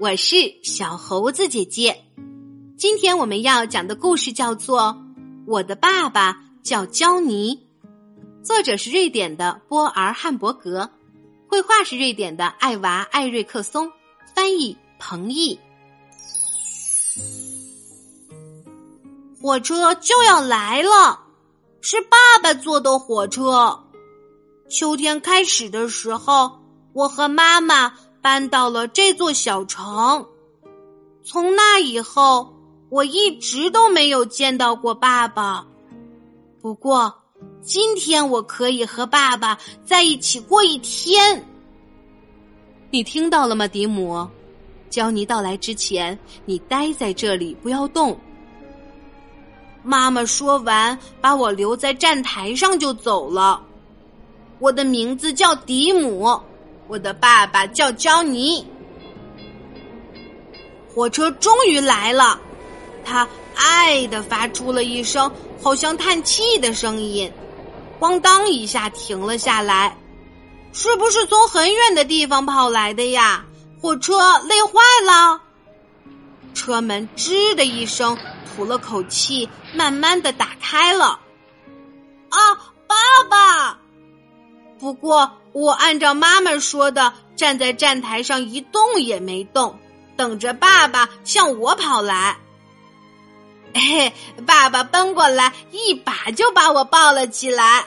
[0.00, 2.04] 我是小猴子姐姐。
[2.76, 4.80] 今天我们要讲的故事叫做
[5.44, 7.66] 《我的爸爸叫焦尼》，
[8.46, 10.88] 作者是瑞典的波尔汉伯格，
[11.48, 13.90] 绘画是瑞典的艾娃艾瑞克松，
[14.36, 15.58] 翻译彭毅。
[19.42, 21.24] 火车就要来了，
[21.80, 23.80] 是爸爸坐的火车。
[24.70, 26.60] 秋天开始的时候，
[26.92, 27.94] 我和妈妈
[28.28, 30.26] 搬到了这座小城。
[31.24, 32.54] 从那以后，
[32.90, 35.66] 我一直都没有见到过爸爸。
[36.60, 37.22] 不过，
[37.62, 41.42] 今天我可以和爸爸在一起过一天。
[42.90, 44.28] 你听到了吗，迪姆？
[44.90, 48.14] 焦尼到来之前，你待在这里，不要动。
[49.82, 53.62] 妈妈说完，把我留在站台上就走了。
[54.58, 56.38] 我的名字叫迪姆，
[56.88, 58.66] 我的爸爸叫焦尼。
[60.92, 62.40] 火车终于来了，
[63.04, 65.30] 他“爱”的发出了一声
[65.62, 67.32] 好像叹气的声音，
[68.00, 69.96] 咣当一下停了下来。
[70.72, 73.44] 是不是从很远的地方跑来的呀？
[73.80, 75.40] 火车累坏了，
[76.52, 81.20] 车门吱的一声，吐了口气，慢慢的打开了。
[82.30, 82.38] 啊，
[82.88, 82.96] 爸
[83.30, 83.78] 爸！
[84.78, 89.78] 不过，我按照妈妈说的，站在站台上一动也没动，
[90.16, 92.36] 等着爸爸向我跑来。
[93.74, 94.12] 嘿，
[94.46, 97.84] 爸爸奔过来，一把就把我抱了起来。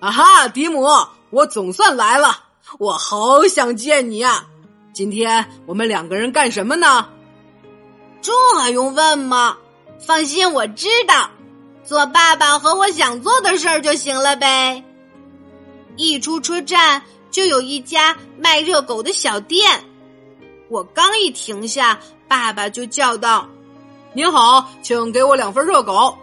[0.00, 0.88] 啊哈，迪姆，
[1.30, 2.44] 我总算来了，
[2.78, 4.46] 我好想见你啊！
[4.92, 7.08] 今天我们两个人干什么呢？
[8.22, 9.58] 这还用问吗？
[10.04, 11.30] 放心，我知道，
[11.84, 14.82] 做爸爸和我想做的事儿就行了呗。
[16.00, 19.84] 一出车站就有一家卖热狗的小店，
[20.70, 23.46] 我刚一停下，爸爸就叫道
[24.14, 26.16] ：“您好，请给我两份热狗。”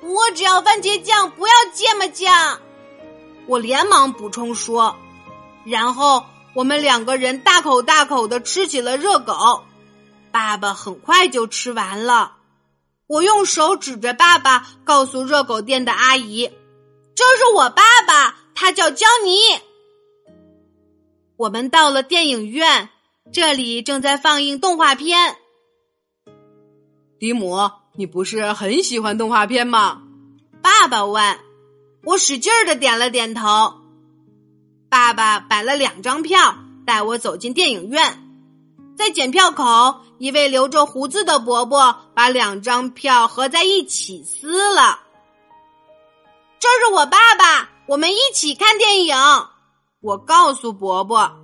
[0.00, 2.60] 我只要番茄酱，不要芥末酱。
[3.46, 4.96] 我连忙补充说，
[5.64, 9.64] 然后我们两个人大口大口的吃起了热狗。
[10.30, 12.36] 爸爸很快就吃完了，
[13.06, 16.50] 我用手指着爸爸，告诉热狗店的阿姨
[17.14, 19.38] ：“这是我爸爸。”他叫焦尼。
[21.36, 22.88] 我们到了电影院，
[23.32, 25.36] 这里正在放映动画片。
[27.20, 30.02] 迪姆，你不是很喜欢动画片吗？
[30.60, 31.38] 爸爸问。
[32.02, 33.74] 我使劲儿的点了点头。
[34.90, 38.24] 爸爸摆了两张票，带我走进电影院。
[38.96, 44.98] 在检票口，一位留着胡子的伯伯把两张票合在一起撕了。
[46.58, 47.70] 这是我爸爸。
[47.88, 49.16] 我们一起看电影。
[50.02, 51.40] 我告诉伯伯，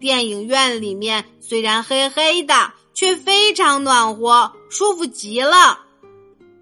[0.00, 5.78] 电影院里面虽然黑黑的，却非常暖和，舒服极了。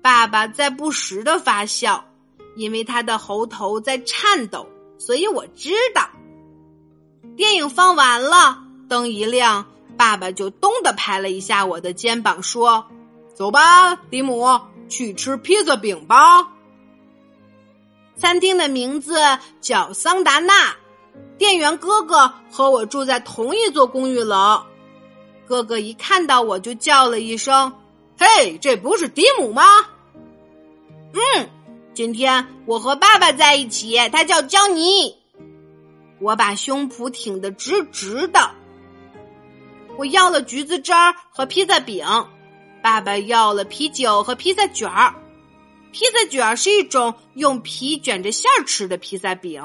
[0.03, 2.05] 爸爸在不时的发笑，
[2.57, 4.69] 因为他的喉头在颤抖，
[4.99, 6.11] 所以我知道。
[7.39, 9.65] 电影放完了，灯一亮，
[9.97, 12.87] 爸爸就咚的拍了一下我的肩膀，说
[13.35, 14.61] ：“走吧，迪姆，
[14.91, 16.49] 去吃披萨饼吧。”
[18.21, 19.19] 餐厅的名字
[19.63, 20.77] 叫桑达纳，
[21.39, 24.63] 店员哥哥和我住在同一座公寓楼。
[25.47, 27.73] 哥哥一看到我就叫了一声
[28.21, 29.63] ：“嘿，这不是迪姆吗？”
[31.15, 31.49] 嗯，
[31.95, 35.17] 今天我和爸爸在一起，他叫江尼。
[36.21, 38.51] 我把胸脯挺得直直的。
[39.97, 42.07] 我要了橘子汁儿和披萨饼，
[42.83, 45.15] 爸爸要了啤酒和披萨卷儿。
[45.93, 49.63] 披萨卷是一种用皮卷着馅儿吃的披萨饼，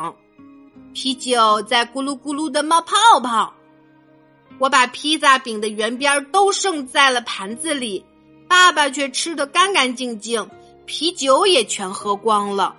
[0.94, 3.53] 啤酒在咕噜咕噜的冒泡泡。
[4.58, 8.06] 我把披萨饼的圆边都剩在了盘子里，
[8.47, 10.50] 爸爸却吃得干干净净，
[10.86, 12.75] 啤酒也全喝光了。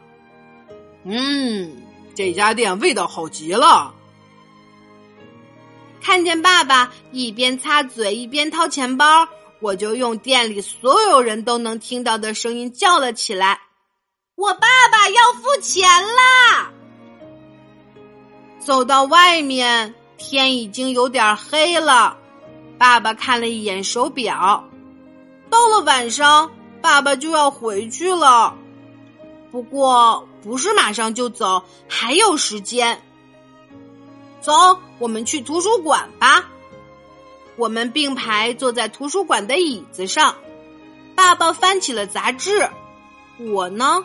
[1.05, 1.77] 嗯，
[2.15, 3.95] 这家店味道好极了。
[6.01, 9.29] 看见爸爸一边擦嘴一边掏钱包。
[9.61, 13.61] 我就用店里所有人都能听到的声音叫了起来
[14.37, 16.71] ：“我爸爸要付钱啦！”
[18.61, 22.19] 走到外面，天已经有点黑了。
[22.79, 24.69] 爸爸看了一眼手表，
[25.49, 26.51] 到了晚上，
[26.83, 28.59] 爸爸就要回去了。
[29.51, 33.01] 不过不是马上就走，还有时间。
[34.43, 34.53] 走，
[34.99, 36.45] 我们去图书馆吧。
[37.57, 40.37] 我们并排坐在图书馆的椅子上，
[41.15, 42.69] 爸爸翻起了杂志，
[43.39, 44.05] 我呢，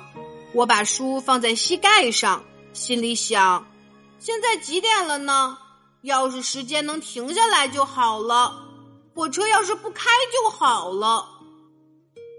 [0.53, 2.44] 我把书放在膝盖上，
[2.74, 3.68] 心里想：
[4.19, 5.57] 现在几点了呢？
[6.01, 8.65] 要是时间能停下来就好了。
[9.13, 11.27] 火车要是不开就好了。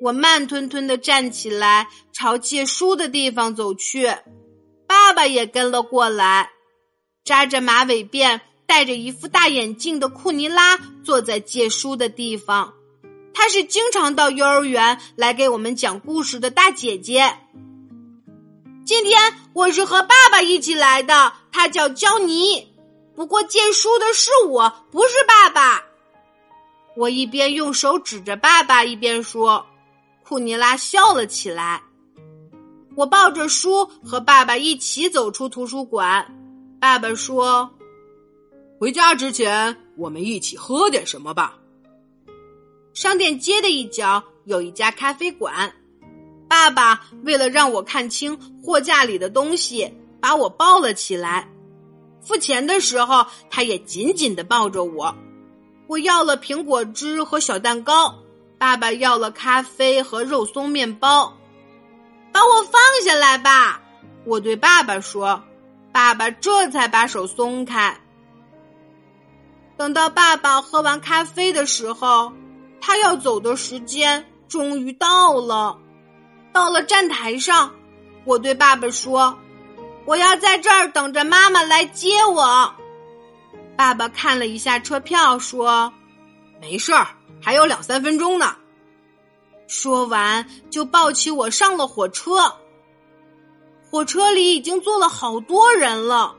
[0.01, 4.17] 我慢吞吞的站起来，朝借书的地方走去。
[4.89, 6.51] 爸爸也跟了过来，
[7.25, 8.41] 扎着马尾辫、
[8.73, 12.73] 戴着一副大眼镜的库尼拉坐在借书的地方。
[13.35, 17.37] 她是经常到幼儿园来给我们讲故事的大姐姐。
[18.87, 19.21] 今天
[19.53, 22.67] 我是和爸爸一起来的，他叫焦尼。
[23.15, 25.83] 不过借书的是我，不是爸爸。
[26.97, 29.67] 我一边用手指着爸爸，一边说。
[30.25, 31.83] 库尼拉笑了起来。
[32.97, 36.27] 我抱着书和爸爸一起走出图书馆。
[36.81, 37.71] 爸爸说
[38.83, 41.57] ：“回家之前，我们一起喝点什么吧。”
[42.93, 45.73] 商店街的一角有一家咖啡馆。
[46.49, 51.49] 爸爸为了让我看清货架里的东西，把我抱了起来。
[52.21, 55.15] 付钱的时候，他也紧紧的抱着我。
[55.87, 58.19] 我要了苹果汁和小蛋糕。
[58.59, 61.39] 爸爸要了咖啡和肉松面包，
[62.33, 63.81] 把我放下来吧！
[64.25, 65.41] 我对爸爸说。
[65.93, 67.97] 爸爸这才把手松开。
[69.77, 72.33] 等到爸爸喝完咖啡的时候，
[72.81, 75.79] 他要走的时间终于到了。
[76.53, 77.73] 到了站台上，
[78.25, 79.39] 我对爸爸说
[80.05, 82.75] ：“我要在这儿等着妈妈来接我。”
[83.77, 85.93] 爸爸看了一下车票，说
[86.61, 87.09] ：“没事儿。”
[87.45, 88.55] 还有两三分钟呢。
[89.67, 92.55] 说完，就抱起我上了火车。
[93.91, 96.37] 火车里已经坐了好多人了，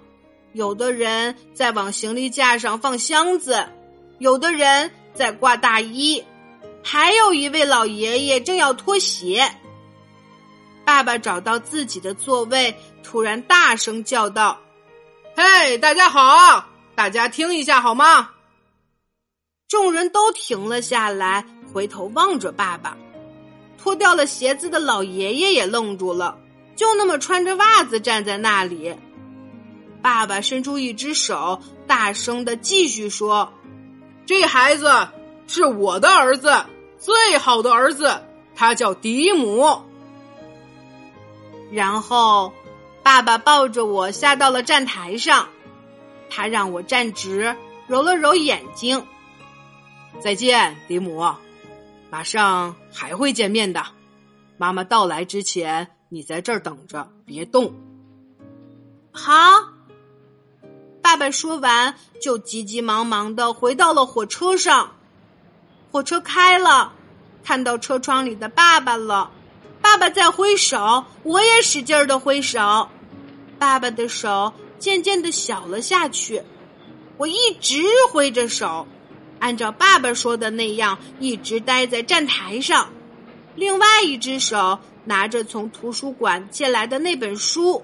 [0.54, 3.68] 有的人在往行李架上放箱子，
[4.20, 6.24] 有的人在挂大衣，
[6.84, 9.52] 还有一位老爷爷正要脱鞋。
[10.86, 14.60] 爸爸找到自己的座位，突然大声叫道
[15.36, 16.68] ：“嘿，大家好！
[16.94, 18.30] 大家听一下好吗？”
[19.68, 22.96] 众人都停了下来，回头望着爸爸。
[23.80, 26.38] 脱掉了鞋子的老爷爷也愣住了，
[26.76, 28.96] 就那么穿着袜子站在那里。
[30.04, 33.54] 爸爸伸出一只手，大声的继续说
[34.28, 35.08] ：“这孩子
[35.48, 36.66] 是我的儿子，
[37.00, 38.22] 最好的儿子，
[38.54, 39.82] 他叫迪姆。”
[41.72, 42.52] 然后，
[43.02, 45.48] 爸爸抱着我下到了站台上，
[46.30, 47.56] 他让我站直，
[47.88, 49.08] 揉了揉眼睛。
[50.20, 51.34] 再见，迪姆，
[52.12, 53.86] 马上还会见面的。
[54.58, 57.74] 妈妈到来之前，你在这儿等着，别动。
[59.14, 59.73] 好。
[61.24, 64.92] 爸说完，就急急忙忙的回到了火车上。
[65.90, 66.92] 火车开了，
[67.46, 69.32] 看到车窗里的爸爸了。
[69.82, 72.90] 爸爸在挥手，我也使劲的挥手。
[73.58, 76.44] 爸爸的手渐渐的小了下去，
[77.16, 77.82] 我一直
[78.12, 78.86] 挥着手。
[79.40, 82.90] 按照爸爸说的那样，一直待在站台上，
[83.56, 87.82] 另外一只手拿着从图书馆借来的那本书。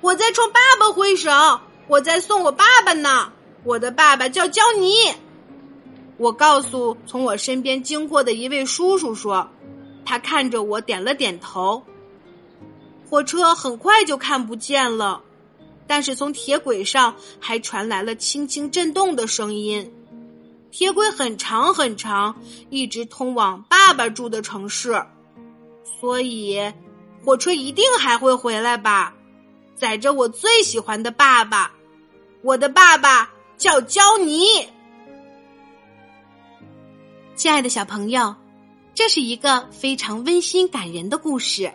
[0.00, 1.30] 我在冲爸爸挥手，
[1.88, 3.32] 我在送我爸爸呢。
[3.64, 4.94] 我的爸爸叫焦尼。
[6.16, 9.48] 我告诉从我身边经过的一位叔叔说，
[10.04, 11.82] 他看着我点了点头。
[13.08, 15.22] 火车很快就看不见了。
[15.86, 19.90] 但是从铁轨上还传来了轻轻震动的声音。
[20.70, 22.36] 铁轨很长很长，
[22.68, 25.02] 一直通往爸爸住的城市，
[25.98, 26.74] 所以
[27.24, 29.14] 火车一定还会回来吧，
[29.78, 31.72] 载着我最喜欢的爸爸。
[32.42, 34.44] 我的爸爸叫焦尼。
[37.36, 38.34] 亲爱的小朋友，
[38.94, 41.72] 这是一个非常温馨感人的故事。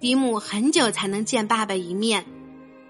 [0.00, 2.24] 迪姆很久才能见爸爸一面。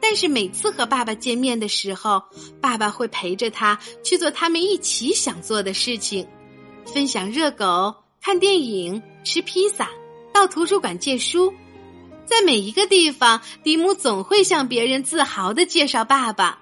[0.01, 2.23] 但是每次和爸爸见面的时候，
[2.61, 6.29] 爸爸会陪着他去做他们一起想做的事情，
[6.87, 9.91] 分享热狗、看电影、吃披萨、
[10.33, 11.53] 到图书馆借书。
[12.29, 16.59] 在每一个地方，迪姆总会向别人自豪的介绍爸爸。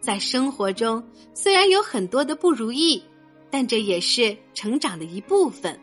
[0.00, 1.02] 在生活中，
[1.34, 3.02] 虽然有很多的不如意，
[3.50, 5.80] 但这也是成长的一部分，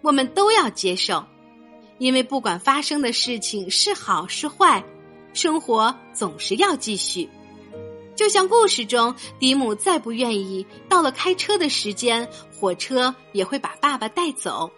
[0.00, 1.22] 我们都要接受，
[1.98, 4.82] 因为不管发生的事情是好是坏。
[5.34, 7.28] 生活总是要继续，
[8.16, 12.26] 就像故事中，迪姆再不愿意，到了开车的时间，
[12.58, 14.70] 火车也会把爸爸带走。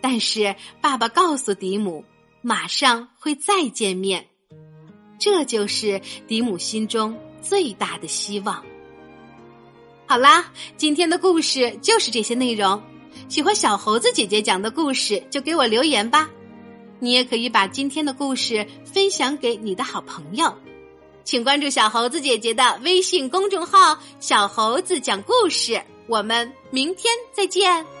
[0.00, 2.04] 但是爸爸告诉迪姆，
[2.42, 4.26] 马上会再见面，
[5.18, 8.64] 这就是迪姆心中最大的希望。
[10.06, 12.82] 好啦，今天的故事就是这些内容。
[13.28, 16.28] 喜欢小猴子姐姐讲的故事，就给我留言吧。
[16.98, 20.54] 你也可以把今天的故事分享给你的好朋友。
[21.22, 25.80] 请关注小猴子姐姐的微信公众号“小猴子讲故事”。
[26.08, 27.99] 我们明天再见。